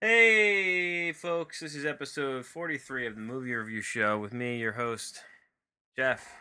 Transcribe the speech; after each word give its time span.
Hey, 0.00 1.10
folks, 1.10 1.58
this 1.58 1.74
is 1.74 1.84
episode 1.84 2.46
43 2.46 3.08
of 3.08 3.16
the 3.16 3.20
Movie 3.20 3.52
Review 3.52 3.82
Show 3.82 4.16
with 4.16 4.32
me, 4.32 4.56
your 4.56 4.74
host, 4.74 5.18
Jeff. 5.96 6.36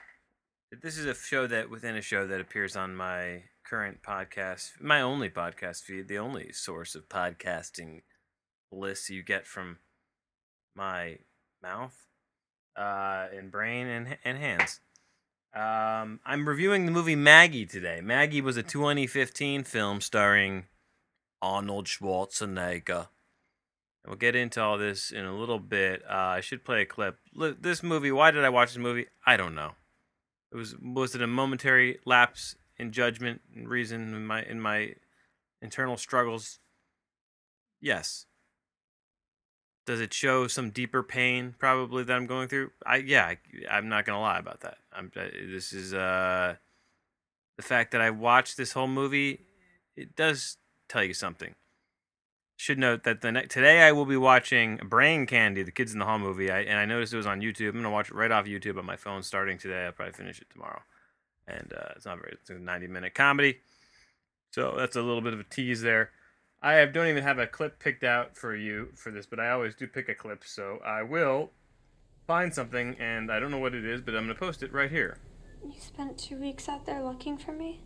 This 0.72 0.96
is 0.96 1.06
a 1.08 1.16
show 1.16 1.48
that 1.48 1.68
within 1.68 1.96
a 1.96 2.02
show 2.04 2.28
that 2.28 2.40
appears 2.40 2.76
on 2.76 2.96
my 2.96 3.46
current 3.68 4.04
podcast, 4.04 4.80
my 4.80 5.02
only 5.02 5.32
podcast 5.32 5.82
feed, 5.82 6.08
the 6.08 6.20
only 6.20 6.52
source 6.52 6.94
of 6.94 7.10
podcasting 7.10 8.04
bliss 8.72 9.10
you 9.10 9.24
get 9.24 9.48
from 9.48 9.80
my 10.76 11.18
mouth 11.64 11.98
uh, 12.78 13.26
and 13.36 13.52
brain 13.52 13.88
and, 13.88 14.20
and 14.24 14.38
hands. 14.38 14.82
Um, 15.56 16.20
I'm 16.24 16.48
reviewing 16.48 16.86
the 16.86 16.92
movie 16.92 17.16
Maggie 17.16 17.66
today. 17.66 18.02
Maggie 18.04 18.42
was 18.42 18.56
a 18.56 18.62
2015 18.62 19.64
film 19.64 20.00
starring 20.00 20.66
Arnold 21.42 21.88
Schwarzenegger. 21.88 23.08
We'll 24.08 24.16
get 24.16 24.36
into 24.38 24.62
all 24.62 24.78
this 24.78 25.12
in 25.12 25.26
a 25.26 25.38
little 25.38 25.60
bit. 25.60 26.02
Uh, 26.10 26.14
I 26.14 26.42
should 26.42 26.64
play 26.64 26.82
a 26.82 26.86
clip. 26.86 27.18
This 27.60 27.84
movie, 27.84 28.12
why 28.12 28.32
did 28.32 28.46
I 28.46 28.50
watch 28.50 28.70
this 28.70 28.82
movie? 28.82 29.08
I 29.26 29.36
don't 29.36 29.54
know. 29.54 29.72
It 30.52 30.56
was 30.56 30.76
was 30.82 31.14
it 31.14 31.22
a 31.22 31.28
momentary 31.28 32.00
lapse 32.06 32.56
in 32.78 32.94
judgment 32.94 33.42
and 33.54 33.68
reason 33.68 34.14
in 34.14 34.26
my 34.26 34.44
in 34.44 34.62
my 34.62 34.94
internal 35.62 35.98
struggles? 35.98 36.60
Yes. 37.82 38.26
Does 39.86 40.00
it 40.00 40.14
show 40.14 40.48
some 40.48 40.70
deeper 40.70 41.04
pain 41.04 41.56
probably 41.58 42.04
that 42.06 42.16
I'm 42.16 42.28
going 42.28 42.48
through? 42.48 42.72
I 42.86 42.98
yeah, 42.98 43.26
I, 43.26 43.38
I'm 43.70 43.90
not 43.90 44.06
gonna 44.06 44.22
lie 44.22 44.40
about 44.40 44.62
that. 44.62 44.78
I'm 44.94 45.12
this 45.14 45.74
is 45.74 45.94
uh 45.94 46.56
the 47.58 47.64
fact 47.64 47.92
that 47.92 48.00
I 48.00 48.12
watched 48.12 48.56
this 48.56 48.72
whole 48.72 48.88
movie. 48.88 49.42
It 49.98 50.16
does 50.16 50.58
tell 50.88 51.04
you 51.04 51.14
something 51.14 51.56
should 52.58 52.80
note 52.80 53.04
that 53.04 53.22
the 53.22 53.32
ne- 53.32 53.46
today 53.46 53.84
I 53.84 53.92
will 53.92 54.06
be 54.06 54.18
watching 54.18 54.78
Brain 54.78 55.28
Candy, 55.28 55.62
the 55.62 55.72
Kids 55.72 55.94
in 55.94 56.00
the 56.00 56.06
Hall 56.06 56.18
movie, 56.18 56.52
I, 56.52 56.62
and 56.62 56.78
I 56.78 56.86
noticed 56.86 57.14
it 57.14 57.18
was 57.18 57.28
on 57.28 57.40
YouTube. 57.40 57.70
I'm 57.70 57.76
gonna 57.76 57.92
watch 57.92 58.10
it 58.10 58.16
right 58.16 58.32
off 58.32 58.46
YouTube 58.46 58.78
on 58.78 58.86
my 58.86 58.98
phone 58.98 59.22
starting 59.22 59.60
today. 59.60 59.86
I'll 59.86 59.92
probably 59.92 60.14
finish 60.14 60.42
it 60.42 60.50
tomorrow, 60.50 60.82
and 61.48 61.72
uh, 61.72 61.94
it's 61.96 62.06
not 62.06 62.18
very. 62.18 62.34
It's 62.34 62.50
a 62.50 62.56
90 62.56 62.88
minute 62.88 63.14
comedy, 63.14 63.60
so 64.52 64.74
that's 64.76 64.96
a 64.96 65.02
little 65.02 65.22
bit 65.22 65.34
of 65.34 65.40
a 65.40 65.44
tease 65.44 65.82
there. 65.82 66.10
I 66.62 66.74
have, 66.74 66.92
don't 66.92 67.08
even 67.08 67.24
have 67.24 67.38
a 67.38 67.46
clip 67.46 67.78
picked 67.78 68.04
out 68.04 68.36
for 68.36 68.56
you 68.56 68.90
for 68.96 69.12
this, 69.12 69.28
but 69.28 69.40
I 69.40 69.52
always 69.52 69.76
do 69.76 69.86
pick 69.86 70.10
a 70.10 70.16
clip, 70.16 70.44
so 70.44 70.80
I 70.84 71.04
will 71.04 71.52
find 72.26 72.52
something, 72.52 72.96
and 73.00 73.32
I 73.32 73.40
don't 73.40 73.52
know 73.52 73.60
what 73.60 73.76
it 73.76 73.86
is, 73.86 74.02
but 74.02 74.16
I'm 74.16 74.24
gonna 74.24 74.34
post 74.34 74.64
it 74.64 74.74
right 74.74 74.90
here. 74.90 75.20
You 75.64 75.80
spent 75.80 76.18
two 76.18 76.38
weeks 76.38 76.68
out 76.68 76.88
there 76.88 77.04
looking 77.04 77.38
for 77.38 77.52
me. 77.52 77.82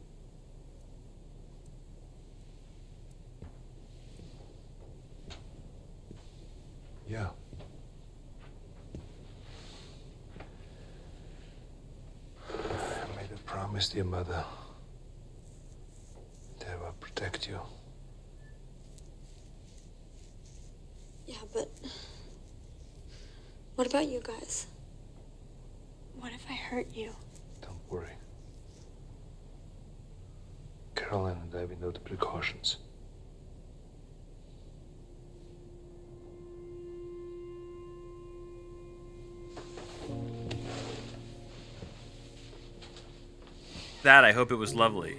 Yeah. 7.12 7.28
I 12.50 13.16
made 13.18 13.30
a 13.36 13.40
promise 13.46 13.90
to 13.90 13.98
your 13.98 14.06
mother 14.06 14.46
that 16.60 16.70
I 16.70 16.76
will 16.78 16.96
protect 17.02 17.50
you. 17.50 17.60
Yeah, 21.28 21.36
but 21.54 21.70
what 23.76 23.88
about 23.88 24.08
you 24.08 24.22
guys? 24.24 24.68
What 26.18 26.32
if 26.32 26.46
I 26.50 26.54
hurt 26.54 26.96
you? 26.96 27.12
Don't 27.62 27.76
worry. 27.90 28.16
Caroline 30.96 31.42
and 31.44 31.54
I, 31.62 31.66
we 31.66 31.76
know 31.76 31.92
the 31.92 32.00
precautions. 32.00 32.78
That, 44.04 44.26
I 44.26 44.32
hope 44.32 44.52
it 44.52 44.56
was 44.56 44.74
lovely. 44.74 45.18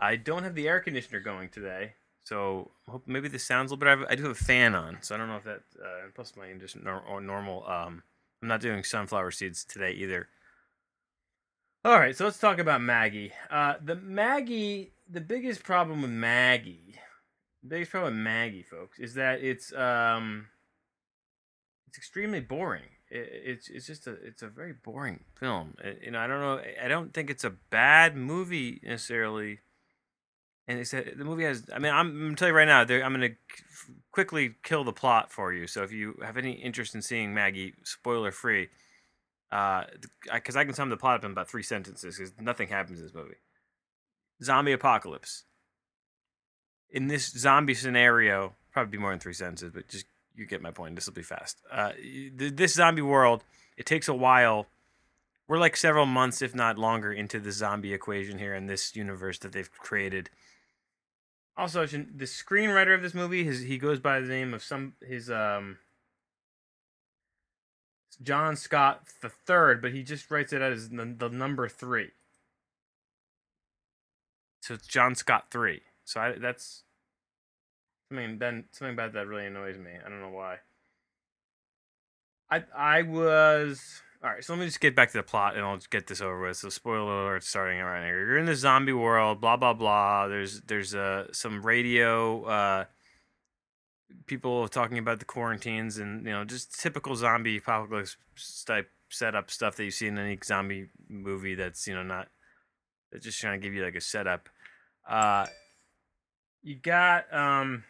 I 0.00 0.16
don't 0.16 0.42
have 0.42 0.54
the 0.54 0.68
air 0.68 0.80
conditioner 0.80 1.20
going 1.20 1.48
today, 1.48 1.94
so 2.24 2.70
hope 2.88 3.04
maybe 3.06 3.28
this 3.28 3.44
sounds 3.44 3.70
a 3.70 3.74
little 3.74 3.96
bit. 3.96 4.06
I 4.10 4.14
do 4.14 4.24
have 4.24 4.32
a 4.32 4.34
fan 4.34 4.74
on, 4.74 4.98
so 5.00 5.14
I 5.14 5.18
don't 5.18 5.28
know 5.28 5.36
if 5.36 5.44
that. 5.44 5.62
Uh, 5.80 6.08
plus, 6.14 6.34
my 6.36 6.52
just 6.58 6.76
nor- 6.76 7.02
or 7.02 7.20
normal. 7.20 7.66
Um, 7.66 8.02
I'm 8.42 8.48
not 8.48 8.60
doing 8.60 8.82
sunflower 8.82 9.30
seeds 9.30 9.64
today 9.64 9.92
either. 9.92 10.28
All 11.84 11.98
right, 11.98 12.16
so 12.16 12.24
let's 12.24 12.38
talk 12.38 12.58
about 12.58 12.80
Maggie. 12.80 13.32
Uh, 13.50 13.74
the 13.82 13.96
Maggie, 13.96 14.92
the 15.08 15.20
biggest 15.20 15.62
problem 15.62 16.02
with 16.02 16.10
Maggie, 16.10 16.96
the 17.62 17.68
biggest 17.68 17.90
problem 17.92 18.14
with 18.14 18.22
Maggie, 18.22 18.62
folks, 18.62 18.98
is 18.98 19.14
that 19.14 19.42
it's 19.42 19.72
um, 19.72 20.46
it's 21.88 21.98
extremely 21.98 22.40
boring 22.40 22.82
it's 23.12 23.68
it's 23.68 23.86
just 23.86 24.06
a 24.06 24.12
it's 24.12 24.42
a 24.42 24.48
very 24.48 24.72
boring 24.72 25.24
film. 25.38 25.74
you 26.02 26.10
know, 26.10 26.18
I 26.18 26.26
don't 26.26 26.40
know. 26.40 26.60
I 26.82 26.88
don't 26.88 27.12
think 27.12 27.30
it's 27.30 27.44
a 27.44 27.50
bad 27.50 28.16
movie 28.16 28.80
necessarily. 28.82 29.60
And 30.68 30.78
it's 30.78 30.94
a, 30.94 31.02
the 31.02 31.24
movie 31.24 31.44
has. 31.44 31.64
I 31.74 31.78
mean, 31.78 31.92
I'm, 31.92 32.08
I'm 32.08 32.22
gonna 32.22 32.36
tell 32.36 32.48
you 32.48 32.54
right 32.54 32.66
now. 32.66 32.80
I'm 32.80 33.12
gonna 33.12 33.30
quickly 34.12 34.54
kill 34.62 34.84
the 34.84 34.92
plot 34.92 35.30
for 35.30 35.52
you. 35.52 35.66
So 35.66 35.82
if 35.82 35.92
you 35.92 36.14
have 36.22 36.36
any 36.36 36.52
interest 36.52 36.94
in 36.94 37.02
seeing 37.02 37.34
Maggie, 37.34 37.74
spoiler 37.82 38.30
free, 38.30 38.68
uh, 39.50 39.84
because 40.32 40.56
I 40.56 40.64
can 40.64 40.74
sum 40.74 40.88
the 40.88 40.96
plot 40.96 41.16
up 41.16 41.24
in 41.24 41.32
about 41.32 41.50
three 41.50 41.64
sentences. 41.64 42.16
Because 42.16 42.32
nothing 42.40 42.68
happens 42.68 43.00
in 43.00 43.06
this 43.06 43.14
movie. 43.14 43.36
Zombie 44.42 44.72
apocalypse. 44.72 45.44
In 46.90 47.08
this 47.08 47.30
zombie 47.30 47.74
scenario, 47.74 48.54
probably 48.72 48.92
be 48.92 48.98
more 48.98 49.10
than 49.10 49.18
three 49.18 49.32
sentences, 49.32 49.70
but 49.74 49.88
just 49.88 50.06
you 50.34 50.46
get 50.46 50.62
my 50.62 50.70
point. 50.70 50.94
This 50.94 51.06
will 51.06 51.14
be 51.14 51.22
fast. 51.22 51.62
Uh, 51.70 51.92
this 52.34 52.74
zombie 52.74 53.02
world, 53.02 53.44
it 53.76 53.86
takes 53.86 54.08
a 54.08 54.14
while. 54.14 54.66
We're 55.48 55.58
like 55.58 55.76
several 55.76 56.06
months, 56.06 56.40
if 56.40 56.54
not 56.54 56.78
longer, 56.78 57.12
into 57.12 57.38
the 57.38 57.52
zombie 57.52 57.92
equation 57.92 58.38
here 58.38 58.54
in 58.54 58.66
this 58.66 58.96
universe 58.96 59.38
that 59.40 59.52
they've 59.52 59.70
created. 59.70 60.30
Also, 61.56 61.86
the 61.86 62.24
screenwriter 62.24 62.94
of 62.94 63.02
this 63.02 63.14
movie, 63.14 63.44
his 63.44 63.62
he 63.62 63.76
goes 63.76 64.00
by 64.00 64.20
the 64.20 64.28
name 64.28 64.54
of 64.54 64.62
some 64.62 64.94
his 65.06 65.30
um 65.30 65.78
John 68.22 68.56
Scott 68.56 69.02
the 69.20 69.28
third, 69.28 69.82
but 69.82 69.92
he 69.92 70.02
just 70.02 70.30
writes 70.30 70.52
it 70.52 70.62
as 70.62 70.90
the, 70.90 71.14
the 71.18 71.28
number 71.28 71.68
three. 71.68 72.10
So 74.60 74.74
it's 74.74 74.86
John 74.86 75.14
Scott 75.14 75.46
three. 75.50 75.82
So 76.04 76.20
I, 76.20 76.32
that's 76.38 76.84
I 78.12 78.14
mean, 78.14 78.38
then 78.38 78.64
something 78.72 78.92
about 78.92 79.14
that 79.14 79.26
really 79.26 79.46
annoys 79.46 79.78
me. 79.78 79.92
I 80.04 80.08
don't 80.08 80.20
know 80.20 80.28
why. 80.28 80.58
I 82.50 82.64
I 82.76 83.02
was 83.02 84.02
all 84.22 84.30
right. 84.30 84.44
So 84.44 84.52
let 84.52 84.60
me 84.60 84.66
just 84.66 84.80
get 84.80 84.94
back 84.94 85.10
to 85.12 85.18
the 85.18 85.22
plot, 85.22 85.56
and 85.56 85.64
I'll 85.64 85.78
get 85.90 86.06
this 86.06 86.20
over 86.20 86.40
with. 86.40 86.58
So 86.58 86.68
spoiler 86.68 87.22
alert, 87.22 87.44
starting 87.44 87.80
around 87.80 88.04
here. 88.04 88.18
You're 88.18 88.38
in 88.38 88.46
the 88.46 88.54
zombie 88.54 88.92
world. 88.92 89.40
Blah 89.40 89.56
blah 89.56 89.72
blah. 89.72 90.28
There's 90.28 90.60
there's 90.62 90.94
uh 90.94 91.32
some 91.32 91.62
radio 91.62 92.44
uh 92.44 92.84
people 94.26 94.68
talking 94.68 94.98
about 94.98 95.18
the 95.18 95.24
quarantines 95.24 95.96
and 95.96 96.26
you 96.26 96.32
know 96.32 96.44
just 96.44 96.78
typical 96.78 97.16
zombie 97.16 97.56
apocalypse 97.56 98.16
type 98.66 98.90
setup 99.08 99.50
stuff 99.50 99.76
that 99.76 99.84
you 99.84 99.90
see 99.90 100.06
in 100.06 100.18
any 100.18 100.38
zombie 100.44 100.88
movie. 101.08 101.54
That's 101.54 101.86
you 101.88 101.94
know 101.94 102.02
not 102.02 102.28
that's 103.10 103.24
just 103.24 103.40
trying 103.40 103.58
to 103.58 103.66
give 103.66 103.74
you 103.74 103.82
like 103.82 103.94
a 103.94 104.00
setup. 104.00 104.50
Uh, 105.08 105.46
you 106.62 106.76
got 106.76 107.32
um 107.32 107.84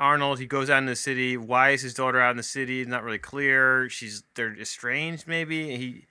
Arnold, 0.00 0.40
he 0.40 0.46
goes 0.46 0.68
out 0.68 0.78
in 0.78 0.86
the 0.86 0.96
city. 0.96 1.36
Why 1.36 1.70
is 1.70 1.82
his 1.82 1.94
daughter 1.94 2.20
out 2.20 2.32
in 2.32 2.36
the 2.36 2.42
city? 2.42 2.80
It's 2.80 2.90
not 2.90 3.04
really 3.04 3.18
clear. 3.18 3.88
She's 3.88 4.24
they're 4.34 4.58
estranged, 4.58 5.28
maybe. 5.28 5.76
He 5.76 6.06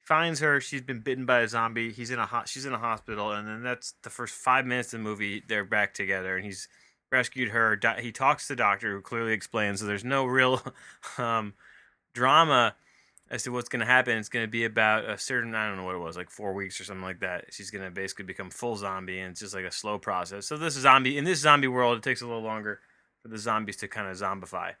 finds 0.00 0.40
her. 0.40 0.60
She's 0.60 0.80
been 0.80 1.00
bitten 1.00 1.26
by 1.26 1.40
a 1.40 1.48
zombie. 1.48 1.92
He's 1.92 2.10
in 2.10 2.18
a 2.18 2.26
hot. 2.26 2.48
she's 2.48 2.64
in 2.64 2.72
a 2.72 2.78
hospital, 2.78 3.32
and 3.32 3.46
then 3.46 3.62
that's 3.62 3.94
the 4.02 4.10
first 4.10 4.34
five 4.34 4.64
minutes 4.64 4.94
of 4.94 5.00
the 5.00 5.04
movie. 5.04 5.42
They're 5.46 5.64
back 5.64 5.92
together, 5.92 6.36
and 6.36 6.46
he's 6.46 6.68
rescued 7.12 7.50
her. 7.50 7.78
He 7.98 8.10
talks 8.10 8.46
to 8.46 8.54
the 8.54 8.56
doctor, 8.56 8.92
who 8.92 9.02
clearly 9.02 9.32
explains. 9.32 9.80
So 9.80 9.86
there's 9.86 10.04
no 10.04 10.24
real 10.24 10.62
um, 11.18 11.54
drama 12.14 12.74
as 13.28 13.42
to 13.42 13.50
what's 13.50 13.68
going 13.68 13.80
to 13.80 13.86
happen. 13.86 14.16
It's 14.16 14.28
going 14.28 14.44
to 14.44 14.50
be 14.50 14.64
about 14.64 15.04
a 15.04 15.18
certain 15.18 15.54
I 15.54 15.66
don't 15.66 15.76
know 15.76 15.84
what 15.84 15.96
it 15.96 16.00
was, 16.00 16.16
like 16.16 16.30
four 16.30 16.54
weeks 16.54 16.80
or 16.80 16.84
something 16.84 17.04
like 17.04 17.20
that. 17.20 17.46
She's 17.50 17.70
going 17.70 17.84
to 17.84 17.90
basically 17.90 18.24
become 18.24 18.50
full 18.50 18.76
zombie, 18.76 19.18
and 19.18 19.32
it's 19.32 19.40
just 19.40 19.54
like 19.54 19.64
a 19.64 19.72
slow 19.72 19.98
process. 19.98 20.46
So 20.46 20.56
this 20.56 20.74
zombie 20.74 21.18
in 21.18 21.24
this 21.24 21.40
zombie 21.40 21.68
world, 21.68 21.98
it 21.98 22.02
takes 22.02 22.22
a 22.22 22.26
little 22.26 22.42
longer 22.42 22.80
for 23.26 23.32
the 23.32 23.38
zombies 23.38 23.76
to 23.76 23.88
kind 23.88 24.08
of 24.08 24.16
zombify. 24.16 24.74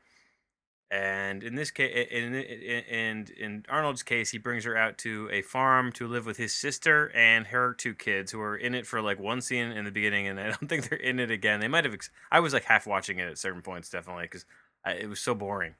And 0.88 1.42
in 1.42 1.56
this 1.56 1.72
case, 1.72 2.06
in, 2.12 2.32
in, 2.34 3.26
in, 3.36 3.64
Arnold's 3.68 4.04
case, 4.04 4.30
he 4.30 4.38
brings 4.38 4.64
her 4.64 4.76
out 4.76 4.98
to 4.98 5.28
a 5.32 5.42
farm 5.42 5.90
to 5.92 6.06
live 6.06 6.26
with 6.26 6.36
his 6.36 6.54
sister 6.54 7.10
and 7.12 7.48
her 7.48 7.74
two 7.74 7.92
kids, 7.92 8.30
who 8.30 8.40
are 8.40 8.56
in 8.56 8.72
it 8.72 8.86
for 8.86 9.02
like 9.02 9.18
one 9.18 9.40
scene 9.40 9.72
in 9.72 9.84
the 9.84 9.90
beginning, 9.90 10.28
and 10.28 10.38
I 10.38 10.44
don't 10.44 10.68
think 10.68 10.88
they're 10.88 10.98
in 10.98 11.18
it 11.18 11.32
again. 11.32 11.58
They 11.58 11.66
might 11.66 11.84
have. 11.84 11.94
Ex- 11.94 12.10
I 12.30 12.38
was 12.38 12.52
like 12.52 12.64
half 12.64 12.86
watching 12.86 13.18
it 13.18 13.28
at 13.28 13.36
certain 13.36 13.62
points, 13.62 13.90
definitely, 13.90 14.24
because 14.24 14.44
it 14.86 15.08
was 15.08 15.18
so 15.18 15.34
boring. 15.34 15.74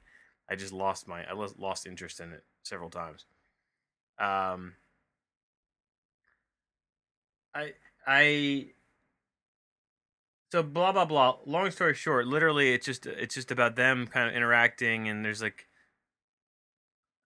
I 0.49 0.55
just 0.55 0.73
lost 0.73 1.07
my 1.07 1.23
I 1.23 1.33
lost 1.33 1.87
interest 1.87 2.19
in 2.19 2.33
it 2.33 2.43
several 2.63 2.89
times. 2.89 3.23
Um, 4.19 4.73
I 7.55 7.73
I 8.05 8.71
so 10.51 10.63
blah 10.63 10.91
blah 10.91 11.05
blah. 11.05 11.37
Long 11.45 11.71
story 11.71 11.93
short, 11.93 12.27
literally, 12.27 12.73
it's 12.73 12.85
just 12.85 13.05
it's 13.05 13.35
just 13.35 13.51
about 13.51 13.75
them 13.75 14.07
kind 14.07 14.29
of 14.29 14.35
interacting, 14.35 15.07
and 15.07 15.23
there's 15.23 15.41
like 15.41 15.67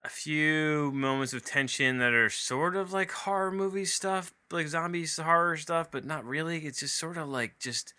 a 0.04 0.08
few 0.08 0.90
moments 0.92 1.32
of 1.32 1.44
tension 1.44 1.98
that 1.98 2.12
are 2.12 2.28
sort 2.28 2.74
of 2.74 2.92
like 2.92 3.12
horror 3.12 3.52
movie 3.52 3.84
stuff, 3.84 4.34
like 4.50 4.66
zombies 4.66 5.16
horror 5.16 5.56
stuff, 5.56 5.90
but 5.90 6.04
not 6.04 6.24
really. 6.24 6.58
It's 6.66 6.80
just 6.80 6.98
sort 6.98 7.16
of 7.16 7.28
like 7.28 7.58
just 7.60 7.94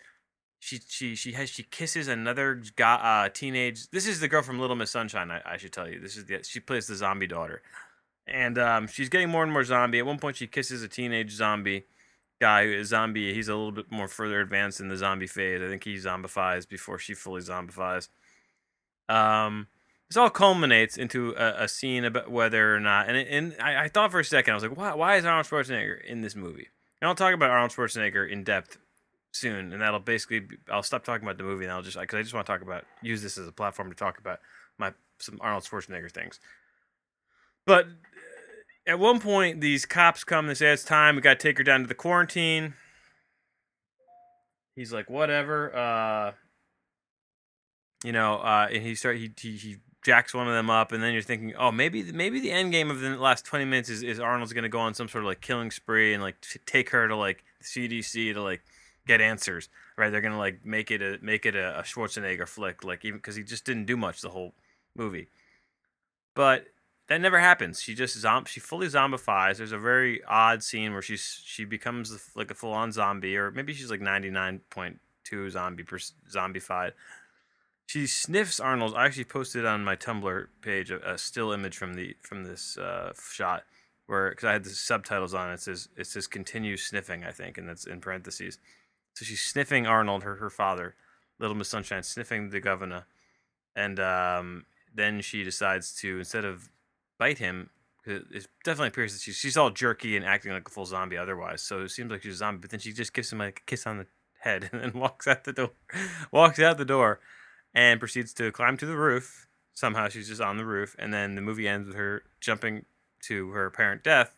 she 0.59 0.79
she 0.87 1.15
she 1.15 1.31
has 1.33 1.49
she 1.49 1.63
kisses 1.63 2.07
another 2.07 2.61
guy, 2.75 2.95
uh, 2.95 3.29
teenage. 3.29 3.89
This 3.89 4.07
is 4.07 4.19
the 4.19 4.27
girl 4.27 4.41
from 4.41 4.59
Little 4.59 4.75
Miss 4.75 4.91
Sunshine. 4.91 5.31
I, 5.31 5.41
I 5.45 5.57
should 5.57 5.71
tell 5.71 5.89
you. 5.89 5.99
This 5.99 6.17
is 6.17 6.25
the 6.25 6.43
she 6.43 6.59
plays 6.59 6.87
the 6.87 6.95
zombie 6.95 7.27
daughter, 7.27 7.61
and 8.27 8.57
um, 8.57 8.87
she's 8.87 9.09
getting 9.09 9.29
more 9.29 9.43
and 9.43 9.51
more 9.51 9.63
zombie. 9.63 9.99
At 9.99 10.05
one 10.05 10.19
point, 10.19 10.35
she 10.35 10.47
kisses 10.47 10.83
a 10.83 10.89
teenage 10.89 11.31
zombie 11.31 11.85
guy. 12.39 12.61
A 12.61 12.85
zombie. 12.85 13.33
He's 13.33 13.47
a 13.47 13.55
little 13.55 13.71
bit 13.71 13.91
more 13.91 14.07
further 14.07 14.41
advanced 14.41 14.79
in 14.79 14.89
the 14.89 14.97
zombie 14.97 15.27
phase. 15.27 15.61
I 15.61 15.67
think 15.67 15.83
he 15.83 15.95
zombifies 15.95 16.67
before 16.67 16.99
she 16.99 17.13
fully 17.13 17.41
zombifies. 17.41 18.09
Um 19.09 19.67
this 20.13 20.17
all 20.17 20.29
culminates 20.29 20.95
into 20.95 21.31
a, 21.31 21.63
a, 21.63 21.67
scene 21.67 22.05
about 22.05 22.29
whether 22.29 22.75
or 22.75 22.79
not, 22.79 23.09
and 23.09 23.17
and 23.17 23.55
I, 23.59 23.85
I, 23.85 23.87
thought 23.87 24.11
for 24.11 24.19
a 24.19 24.25
second, 24.25 24.51
I 24.51 24.55
was 24.55 24.63
like, 24.63 24.77
why, 24.77 24.93
why 24.93 25.15
is 25.15 25.25
Arnold 25.25 25.47
Schwarzenegger 25.47 26.03
in 26.05 26.21
this 26.21 26.35
movie? 26.35 26.67
And 27.01 27.07
I'll 27.07 27.15
talk 27.15 27.33
about 27.33 27.49
Arnold 27.49 27.71
Schwarzenegger 27.71 28.29
in 28.29 28.43
depth 28.43 28.77
soon, 29.31 29.73
and 29.73 29.81
that'll 29.81 29.99
basically, 29.99 30.41
be, 30.41 30.57
I'll 30.71 30.83
stop 30.83 31.03
talking 31.03 31.25
about 31.25 31.39
the 31.39 31.43
movie, 31.43 31.65
and 31.65 31.73
I'll 31.73 31.81
just, 31.81 31.99
because 31.99 32.19
I 32.19 32.21
just 32.21 32.33
want 32.35 32.45
to 32.45 32.53
talk 32.53 32.61
about, 32.61 32.85
use 33.01 33.23
this 33.23 33.39
as 33.39 33.47
a 33.47 33.51
platform 33.51 33.89
to 33.89 33.95
talk 33.95 34.19
about 34.19 34.39
my 34.77 34.93
some 35.19 35.39
Arnold 35.41 35.63
Schwarzenegger 35.63 36.11
things. 36.11 36.39
But 37.65 37.87
at 38.85 38.99
one 38.99 39.19
point, 39.19 39.61
these 39.61 39.85
cops 39.85 40.23
come 40.23 40.49
and 40.49 40.57
say, 40.57 40.71
it's 40.71 40.83
time, 40.83 41.15
we 41.15 41.21
got 41.21 41.39
to 41.39 41.47
take 41.47 41.57
her 41.57 41.63
down 41.63 41.81
to 41.81 41.87
the 41.87 41.95
quarantine. 41.95 42.73
He's 44.75 44.91
like, 44.91 45.09
whatever, 45.09 45.75
uh, 45.75 46.31
you 48.03 48.11
know, 48.11 48.35
uh, 48.35 48.67
and 48.71 48.83
he 48.83 48.95
start 48.95 49.17
he, 49.17 49.31
he 49.39 49.55
he 49.55 49.77
jacks 50.03 50.33
one 50.33 50.47
of 50.47 50.53
them 50.53 50.69
up, 50.69 50.91
and 50.91 51.01
then 51.01 51.13
you're 51.13 51.21
thinking, 51.21 51.53
oh, 51.55 51.71
maybe 51.71 52.11
maybe 52.11 52.39
the 52.39 52.51
end 52.51 52.71
game 52.71 52.89
of 52.89 52.99
the 52.99 53.15
last 53.17 53.45
twenty 53.45 53.65
minutes 53.65 53.89
is, 53.89 54.01
is 54.01 54.19
Arnold's 54.19 54.51
gonna 54.51 54.69
go 54.69 54.79
on 54.79 54.93
some 54.93 55.07
sort 55.07 55.23
of 55.23 55.27
like 55.27 55.41
killing 55.41 55.69
spree 55.69 56.13
and 56.13 56.23
like 56.23 56.41
t- 56.41 56.59
take 56.65 56.89
her 56.89 57.07
to 57.07 57.15
like 57.15 57.43
CDC 57.61 58.33
to 58.33 58.41
like 58.41 58.61
get 59.07 59.21
answers, 59.21 59.69
right? 59.95 60.09
They're 60.09 60.21
gonna 60.21 60.39
like 60.39 60.65
make 60.65 60.89
it 60.89 61.01
a 61.03 61.19
make 61.21 61.45
it 61.45 61.55
a, 61.55 61.79
a 61.79 61.83
Schwarzenegger 61.83 62.47
flick, 62.47 62.83
like 62.83 63.05
even 63.05 63.19
because 63.19 63.35
he 63.35 63.43
just 63.43 63.63
didn't 63.63 63.85
do 63.85 63.95
much 63.95 64.21
the 64.21 64.29
whole 64.29 64.53
movie, 64.97 65.27
but 66.33 66.65
that 67.09 67.21
never 67.21 67.39
happens. 67.39 67.81
She 67.81 67.95
just 67.95 68.17
zom 68.17 68.45
she 68.45 68.59
fully 68.59 68.87
zombifies. 68.87 69.57
There's 69.57 69.71
a 69.71 69.77
very 69.77 70.23
odd 70.23 70.63
scene 70.63 70.93
where 70.93 71.01
she's 71.01 71.41
she 71.45 71.65
becomes 71.65 72.17
like 72.35 72.51
a 72.51 72.55
full 72.55 72.73
on 72.73 72.91
zombie, 72.91 73.37
or 73.37 73.51
maybe 73.51 73.73
she's 73.73 73.91
like 73.91 74.01
ninety 74.01 74.29
nine 74.29 74.61
point 74.69 74.99
two 75.23 75.49
zombie 75.49 75.83
per 75.83 75.97
zombified 75.97 76.93
she 77.85 78.07
sniffs 78.07 78.59
Arnold. 78.59 78.95
I 78.95 79.05
actually 79.05 79.25
posted 79.25 79.65
on 79.65 79.83
my 79.83 79.95
Tumblr 79.95 80.47
page 80.61 80.91
a, 80.91 81.13
a 81.13 81.17
still 81.17 81.51
image 81.51 81.77
from 81.77 81.93
the 81.93 82.15
from 82.21 82.43
this 82.43 82.77
uh, 82.77 83.13
shot 83.31 83.63
where 84.07 84.29
because 84.29 84.45
I 84.45 84.53
had 84.53 84.63
the 84.63 84.69
subtitles 84.69 85.33
on 85.33 85.51
it. 85.51 85.59
says 85.59 85.89
it 85.95 86.07
says 86.07 86.27
continue 86.27 86.77
sniffing. 86.77 87.23
I 87.23 87.31
think, 87.31 87.57
and 87.57 87.67
that's 87.67 87.85
in 87.85 88.01
parentheses. 88.01 88.57
So 89.15 89.25
she's 89.25 89.43
sniffing 89.43 89.85
Arnold, 89.85 90.23
her 90.23 90.35
her 90.35 90.49
father, 90.49 90.95
Little 91.39 91.55
Miss 91.55 91.69
Sunshine, 91.69 92.03
sniffing 92.03 92.49
the 92.49 92.59
governor, 92.59 93.05
and 93.75 93.99
um, 93.99 94.65
then 94.93 95.21
she 95.21 95.43
decides 95.43 95.93
to 95.95 96.19
instead 96.19 96.45
of 96.45 96.69
bite 97.17 97.37
him. 97.37 97.69
It 98.05 98.47
definitely 98.65 98.89
appears 98.89 99.13
that 99.13 99.21
she's, 99.21 99.37
she's 99.37 99.55
all 99.55 99.69
jerky 99.69 100.17
and 100.17 100.25
acting 100.25 100.51
like 100.51 100.67
a 100.67 100.71
full 100.71 100.85
zombie 100.85 101.17
otherwise. 101.17 101.61
So 101.61 101.81
it 101.81 101.89
seems 101.89 102.11
like 102.11 102.23
she's 102.23 102.33
a 102.33 102.37
zombie. 102.37 102.61
But 102.61 102.71
then 102.71 102.81
she 102.81 102.91
just 102.91 103.13
gives 103.13 103.31
him 103.31 103.39
like 103.39 103.61
a 103.61 103.69
kiss 103.69 103.87
on 103.87 103.97
the 103.97 104.07
head 104.39 104.69
and 104.73 104.81
then 104.81 104.91
walks 104.93 105.27
out 105.27 105.45
the 105.45 105.53
door. 105.53 105.71
walks 106.31 106.59
out 106.59 106.77
the 106.77 106.85
door 106.85 107.19
and 107.73 107.99
proceeds 107.99 108.33
to 108.35 108.51
climb 108.51 108.77
to 108.77 108.85
the 108.85 108.97
roof. 108.97 109.47
Somehow 109.73 110.07
she's 110.07 110.27
just 110.27 110.41
on 110.41 110.57
the 110.57 110.65
roof, 110.65 110.95
and 110.99 111.11
then 111.11 111.33
the 111.33 111.41
movie 111.41 111.67
ends 111.67 111.87
with 111.87 111.97
her 111.97 112.21
jumping 112.39 112.85
to 113.21 113.49
her 113.51 113.65
apparent 113.65 114.03
death, 114.03 114.35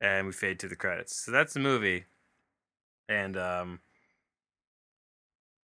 and 0.00 0.24
we 0.24 0.32
fade 0.32 0.60
to 0.60 0.68
the 0.68 0.76
credits. 0.76 1.16
So 1.16 1.32
that's 1.32 1.54
the 1.54 1.58
movie, 1.58 2.04
and 3.08 3.36
um, 3.36 3.80